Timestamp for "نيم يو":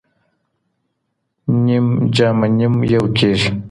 2.57-3.03